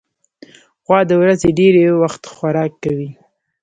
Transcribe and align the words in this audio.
غوا 0.85 0.99
د 1.09 1.11
ورځې 1.21 1.49
ډېری 1.59 1.83
وخت 2.01 2.21
خوراک 2.33 2.71
کوي. 2.83 3.09